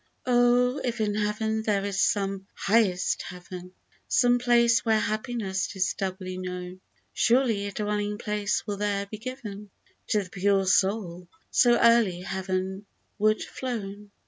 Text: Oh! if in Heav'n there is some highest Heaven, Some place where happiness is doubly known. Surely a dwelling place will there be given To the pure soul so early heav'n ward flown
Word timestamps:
Oh! 0.25 0.81
if 0.83 0.99
in 0.99 1.13
Heav'n 1.13 1.61
there 1.61 1.85
is 1.85 2.01
some 2.01 2.47
highest 2.55 3.21
Heaven, 3.21 3.71
Some 4.07 4.39
place 4.39 4.83
where 4.83 4.99
happiness 4.99 5.75
is 5.75 5.93
doubly 5.93 6.39
known. 6.39 6.81
Surely 7.13 7.67
a 7.67 7.71
dwelling 7.71 8.17
place 8.17 8.65
will 8.65 8.77
there 8.77 9.05
be 9.05 9.19
given 9.19 9.69
To 10.07 10.23
the 10.23 10.29
pure 10.31 10.65
soul 10.65 11.27
so 11.51 11.77
early 11.79 12.21
heav'n 12.21 12.87
ward 13.19 13.43
flown 13.43 14.09